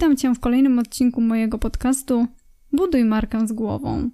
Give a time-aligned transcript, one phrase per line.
[0.00, 2.26] Witam Cię w kolejnym odcinku mojego podcastu
[2.72, 4.10] Buduj markę z głową.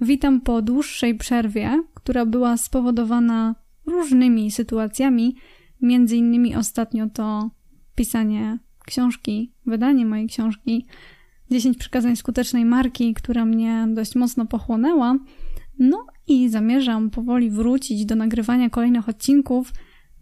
[0.00, 3.54] Witam po dłuższej przerwie, która była spowodowana
[3.86, 5.36] różnymi sytuacjami,
[5.82, 7.50] między innymi ostatnio to
[7.94, 10.86] pisanie książki, wydanie mojej książki
[11.50, 15.16] 10 przykazań skutecznej marki, która mnie dość mocno pochłonęła.
[15.78, 19.72] No i zamierzam powoli wrócić do nagrywania kolejnych odcinków.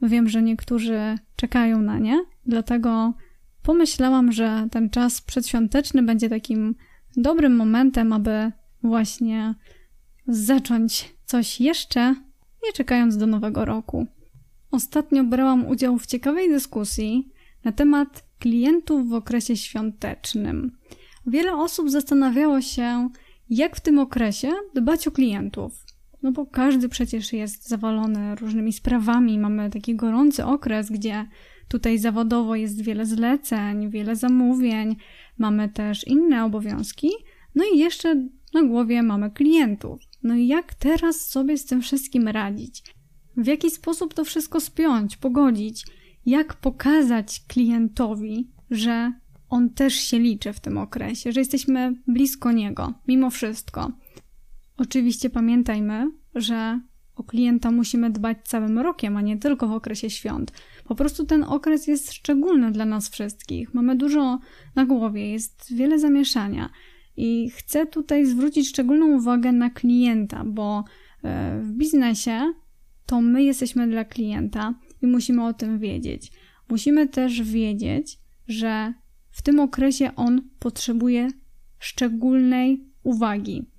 [0.02, 3.14] Wiem, że niektórzy czekają na nie, dlatego
[3.62, 6.74] pomyślałam, że ten czas przedświąteczny będzie takim
[7.16, 8.52] dobrym momentem, aby
[8.82, 9.54] właśnie
[10.26, 12.14] zacząć coś jeszcze,
[12.64, 14.06] nie czekając do nowego roku.
[14.70, 17.32] Ostatnio brałam udział w ciekawej dyskusji
[17.64, 20.76] na temat klientów w okresie świątecznym.
[21.26, 23.08] Wiele osób zastanawiało się,
[23.50, 25.84] jak w tym okresie dbać o klientów.
[26.22, 29.38] No bo każdy przecież jest zawalony różnymi sprawami.
[29.38, 31.28] Mamy taki gorący okres, gdzie
[31.70, 34.96] tutaj zawodowo jest wiele zleceń, wiele zamówień,
[35.38, 37.10] mamy też inne obowiązki.
[37.54, 40.00] No i jeszcze na głowie mamy klientów.
[40.22, 42.82] No i jak teraz sobie z tym wszystkim radzić?
[43.36, 45.86] W jaki sposób to wszystko spiąć, pogodzić?
[46.26, 49.12] Jak pokazać klientowi, że
[49.48, 53.92] on też się liczy w tym okresie, że jesteśmy blisko niego, mimo wszystko.
[54.76, 56.80] Oczywiście pamiętajmy, że
[57.20, 60.52] o klienta musimy dbać całym rokiem, a nie tylko w okresie świąt.
[60.84, 63.74] Po prostu ten okres jest szczególny dla nas wszystkich.
[63.74, 64.38] Mamy dużo
[64.74, 66.70] na głowie, jest wiele zamieszania.
[67.16, 70.84] I chcę tutaj zwrócić szczególną uwagę na klienta, bo
[71.22, 72.52] e, w biznesie
[73.06, 76.32] to my jesteśmy dla klienta i musimy o tym wiedzieć.
[76.68, 78.94] Musimy też wiedzieć, że
[79.30, 81.28] w tym okresie on potrzebuje
[81.78, 83.70] szczególnej uwagi.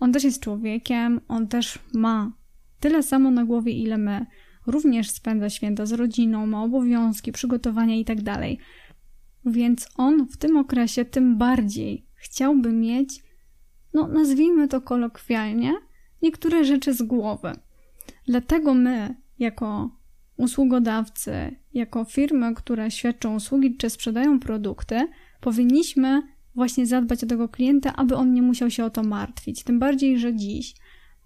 [0.00, 2.37] On też jest człowiekiem, on też ma
[2.80, 4.26] tyle samo na głowie, ile my.
[4.66, 8.22] Również spędza święta z rodziną, ma obowiązki, przygotowania itd.
[8.24, 8.42] Tak
[9.46, 13.22] Więc on w tym okresie tym bardziej chciałby mieć,
[13.94, 15.74] no nazwijmy to kolokwialnie,
[16.22, 17.52] niektóre rzeczy z głowy.
[18.26, 19.98] Dlatego my, jako
[20.36, 25.08] usługodawcy, jako firmy, które świadczą usługi czy sprzedają produkty,
[25.40, 26.22] powinniśmy
[26.54, 29.64] właśnie zadbać o tego klienta, aby on nie musiał się o to martwić.
[29.64, 30.74] Tym bardziej, że dziś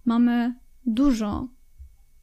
[0.04, 0.54] mamy
[0.86, 1.48] dużo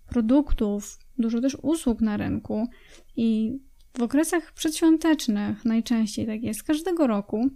[0.10, 2.68] produktów, dużo też usług na rynku
[3.16, 3.60] i
[3.98, 7.50] w okresach przedświątecznych najczęściej tak jest każdego roku.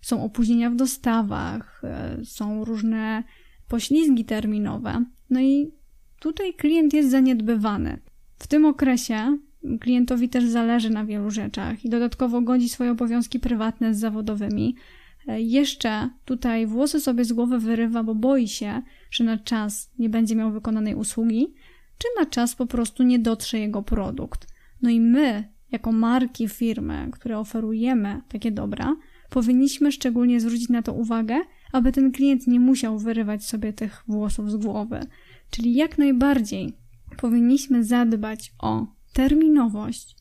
[0.00, 3.24] Są opóźnienia w dostawach, e, są różne
[3.68, 5.04] poślizgi terminowe.
[5.30, 5.72] No i
[6.20, 8.00] tutaj klient jest zaniedbywany.
[8.38, 9.38] W tym okresie
[9.80, 14.76] klientowi też zależy na wielu rzeczach i dodatkowo godzi swoje obowiązki prywatne z zawodowymi.
[15.28, 20.08] E, jeszcze tutaj włosy sobie z głowy wyrywa, bo boi się, że na czas nie
[20.08, 21.54] będzie miał wykonanej usługi,
[21.98, 24.46] czy na czas po prostu nie dotrze jego produkt.
[24.82, 28.96] No i my, jako marki, firmy, które oferujemy takie dobra,
[29.30, 31.40] powinniśmy szczególnie zwrócić na to uwagę,
[31.72, 35.00] aby ten klient nie musiał wyrywać sobie tych włosów z głowy.
[35.50, 36.72] Czyli jak najbardziej
[37.16, 40.16] powinniśmy zadbać o terminowość,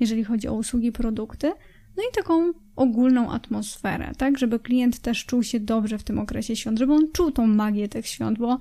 [0.00, 1.52] jeżeli chodzi o usługi, produkty,
[1.98, 6.56] no i taką ogólną atmosferę, tak, żeby klient też czuł się dobrze w tym okresie
[6.56, 8.58] świąt, żeby on czuł tą magię tych świąt, bo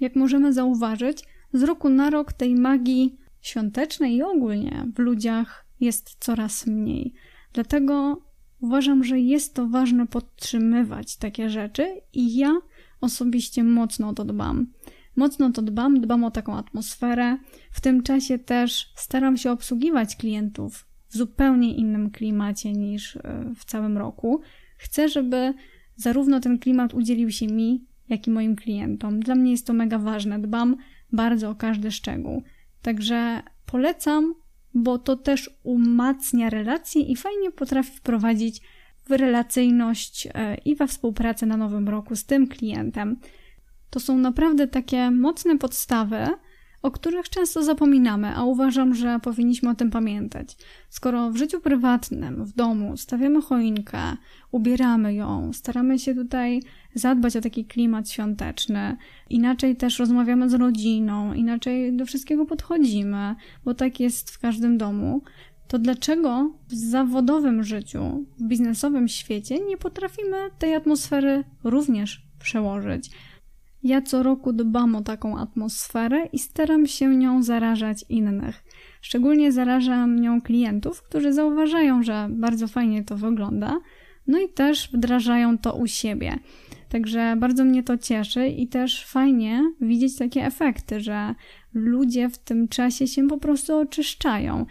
[0.00, 6.16] jak możemy zauważyć, z roku na rok tej magii świątecznej i ogólnie w ludziach jest
[6.20, 7.14] coraz mniej.
[7.52, 8.22] Dlatego
[8.60, 12.52] uważam, że jest to ważne podtrzymywać takie rzeczy i ja
[13.00, 14.72] osobiście mocno o to dbam.
[15.16, 17.38] Mocno to dbam, dbam o taką atmosferę.
[17.72, 23.20] W tym czasie też staram się obsługiwać klientów w zupełnie innym klimacie niż e,
[23.56, 24.40] w całym roku.
[24.76, 25.54] Chcę, żeby
[25.96, 29.20] zarówno ten klimat udzielił się mi, jak i moim klientom.
[29.20, 30.38] Dla mnie jest to mega ważne.
[30.38, 30.76] Dbam
[31.12, 32.42] bardzo o każdy szczegół.
[32.82, 34.34] Także polecam,
[34.74, 38.60] bo to też umacnia relacje i fajnie potrafi wprowadzić
[39.04, 43.16] w relacyjność e, i we współpracę na nowym roku z tym klientem.
[43.90, 46.26] To są naprawdę takie mocne podstawy,
[46.82, 50.56] o których często zapominamy, a uważam, że powinniśmy o tym pamiętać.
[50.88, 53.98] Skoro w życiu prywatnym, w domu stawiamy choinkę,
[54.50, 56.62] ubieramy ją, staramy się tutaj
[56.94, 58.96] zadbać o taki klimat świąteczny,
[59.30, 65.22] inaczej też rozmawiamy z rodziną, inaczej do wszystkiego podchodzimy, bo tak jest w każdym domu,
[65.68, 73.10] to dlaczego w zawodowym życiu, w biznesowym świecie nie potrafimy tej atmosfery również przełożyć?
[73.82, 78.64] Ja co roku dbam o taką atmosferę i staram się nią zarażać innych.
[79.00, 83.80] Szczególnie zarażam nią klientów, którzy zauważają, że bardzo fajnie to wygląda,
[84.26, 86.38] no i też wdrażają to u siebie.
[86.88, 91.34] Także bardzo mnie to cieszy i też fajnie widzieć takie efekty, że
[91.74, 94.66] ludzie w tym czasie się po prostu oczyszczają.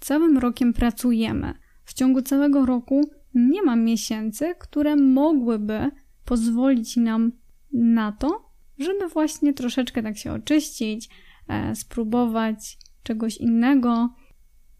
[0.00, 1.54] Całym rokiem pracujemy.
[1.84, 5.90] W ciągu całego roku nie ma miesięcy, które mogłyby
[6.24, 7.32] pozwolić nam
[7.72, 8.45] na to,
[8.78, 11.08] żeby właśnie troszeczkę tak się oczyścić,
[11.48, 14.14] e, spróbować czegoś innego,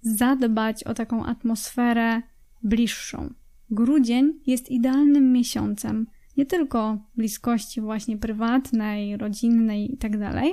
[0.00, 2.22] zadbać o taką atmosferę
[2.62, 3.34] bliższą.
[3.70, 6.06] Grudzień jest idealnym miesiącem,
[6.37, 10.44] nie tylko bliskości właśnie prywatnej, rodzinnej itd., tak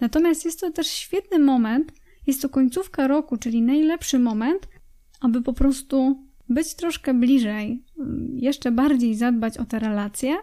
[0.00, 1.92] natomiast jest to też świetny moment,
[2.26, 4.68] jest to końcówka roku, czyli najlepszy moment,
[5.20, 7.84] aby po prostu być troszkę bliżej,
[8.34, 10.36] jeszcze bardziej zadbać o te relacje,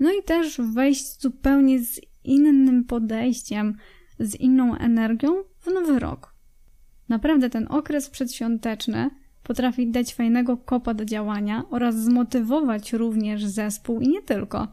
[0.00, 3.76] no i też wejść zupełnie z innym podejściem,
[4.18, 6.34] z inną energią w nowy rok.
[7.08, 9.10] Naprawdę ten okres przedświąteczny
[9.42, 14.68] potrafi dać fajnego kopa do działania oraz zmotywować również zespół i nie tylko.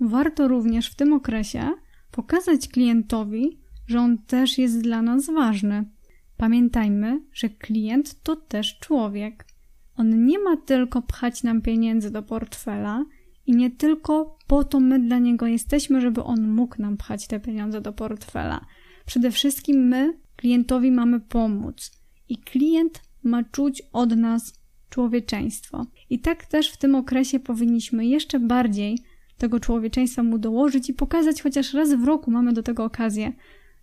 [0.00, 1.70] Warto również w tym okresie
[2.10, 5.84] pokazać klientowi, że on też jest dla nas ważny.
[6.36, 9.46] Pamiętajmy, że klient to też człowiek.
[9.96, 13.04] On nie ma tylko pchać nam pieniędzy do portfela
[13.46, 17.40] i nie tylko po to my dla niego jesteśmy, żeby on mógł nam pchać te
[17.40, 18.66] pieniądze do portfela.
[19.06, 21.92] Przede wszystkim my klientowi mamy pomóc
[22.28, 25.86] i klient ma czuć od nas człowieczeństwo.
[26.10, 28.98] I tak też w tym okresie powinniśmy jeszcze bardziej
[29.38, 33.32] tego człowieczeństwa mu dołożyć i pokazać, chociaż raz w roku mamy do tego okazję,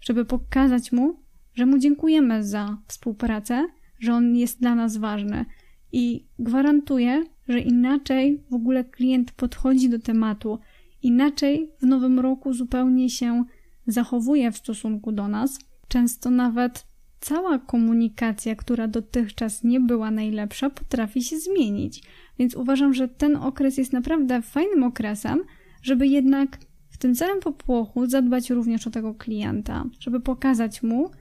[0.02, 1.24] żeby pokazać mu,
[1.54, 3.68] że mu dziękujemy za współpracę,
[4.00, 5.46] że on jest dla nas ważny.
[5.92, 10.60] I gwarantuję, że inaczej w ogóle klient podchodzi do tematu,
[11.04, 13.44] inaczej w nowym roku zupełnie się
[13.88, 15.60] zachowuje w stosunku do nas.
[15.88, 16.88] Często nawet
[17.20, 22.04] cała komunikacja, która dotychczas nie była najlepsza, potrafi się zmienić.
[22.40, 25.40] Więc uważam, że ten okres jest naprawdę fajnym okresem,
[25.82, 26.58] żeby jednak
[26.90, 31.12] w tym całym popłochu zadbać również o tego klienta, żeby pokazać mu,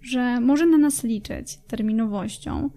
[0.00, 2.70] że może na nas liczyć terminowością,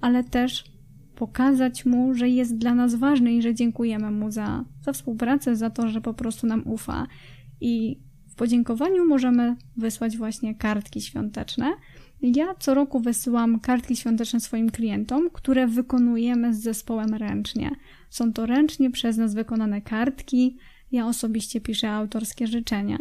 [0.00, 0.73] ale też
[1.14, 5.70] pokazać mu, że jest dla nas ważny i że dziękujemy mu za, za współpracę, za
[5.70, 7.06] to, że po prostu nam ufa.
[7.60, 11.72] I w podziękowaniu możemy wysłać właśnie kartki świąteczne.
[12.22, 17.70] Ja co roku wysyłam kartki świąteczne swoim klientom, które wykonujemy z zespołem ręcznie.
[18.10, 20.56] Są to ręcznie przez nas wykonane kartki.
[20.92, 22.98] Ja osobiście piszę autorskie życzenia.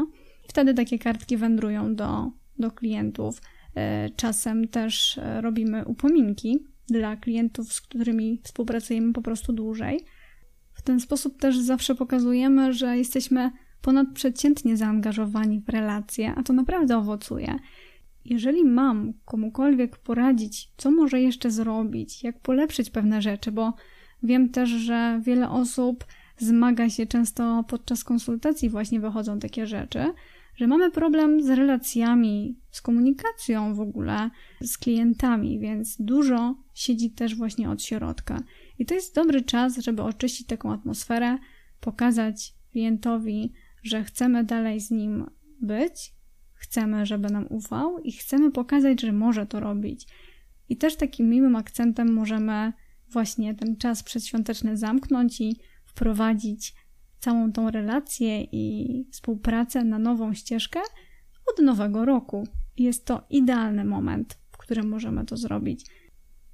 [0.47, 3.41] Wtedy takie kartki wędrują do, do klientów.
[3.75, 10.05] E, czasem też e, robimy upominki dla klientów, z którymi współpracujemy po prostu dłużej.
[10.73, 13.51] W ten sposób też zawsze pokazujemy, że jesteśmy
[13.81, 17.55] ponadprzeciętnie zaangażowani w relacje, a to naprawdę owocuje.
[18.25, 23.73] Jeżeli mam komukolwiek poradzić, co może jeszcze zrobić, jak polepszyć pewne rzeczy, bo
[24.23, 26.05] wiem też, że wiele osób
[26.37, 30.13] zmaga się często podczas konsultacji, właśnie wychodzą takie rzeczy,
[30.55, 34.29] że mamy problem z relacjami, z komunikacją w ogóle
[34.61, 38.43] z klientami, więc dużo siedzi też właśnie od środka.
[38.79, 41.37] I to jest dobry czas, żeby oczyścić taką atmosferę,
[41.79, 43.53] pokazać klientowi,
[43.83, 45.25] że chcemy dalej z nim
[45.61, 46.13] być,
[46.53, 50.07] chcemy, żeby nam ufał i chcemy pokazać, że może to robić.
[50.69, 52.73] I też takim miłym akcentem możemy
[53.09, 55.55] właśnie ten czas przedświąteczny zamknąć i
[55.85, 56.73] wprowadzić
[57.23, 60.79] całą tą relację i współpracę na nową ścieżkę
[61.53, 62.47] od nowego roku.
[62.77, 65.85] Jest to idealny moment, w którym możemy to zrobić.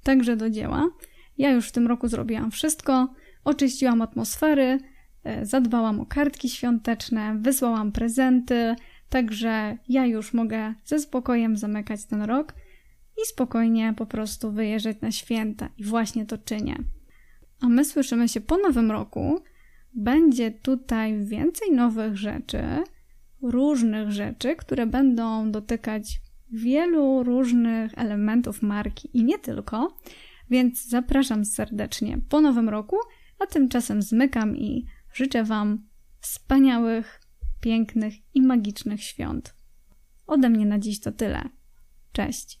[0.02, 0.90] Także do dzieła.
[1.38, 3.14] Ja już w tym roku zrobiłam wszystko.
[3.44, 4.78] Oczyściłam atmosfery,
[5.24, 8.74] e, zadbałam o kartki świąteczne, wysłałam prezenty,
[9.08, 12.54] także ja już mogę ze spokojem zamykać ten rok
[13.22, 15.68] i spokojnie po prostu wyjeżdżać na święta.
[15.78, 16.76] I właśnie to czynię.
[17.60, 19.42] A my słyszymy się po nowym roku
[19.94, 22.62] będzie tutaj więcej nowych rzeczy,
[23.42, 26.20] różnych rzeczy, które będą dotykać
[26.52, 29.98] wielu różnych elementów marki i nie tylko.
[30.50, 32.96] Więc zapraszam serdecznie po nowym roku,
[33.38, 35.88] a tymczasem zmykam i życzę Wam
[36.20, 37.20] wspaniałych,
[37.60, 39.54] pięknych i magicznych świąt.
[40.26, 41.42] Ode mnie na dziś to tyle.
[42.12, 42.60] Cześć!